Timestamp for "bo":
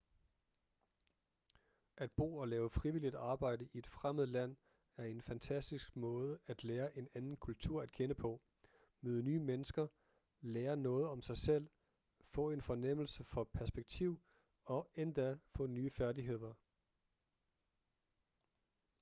2.11-2.37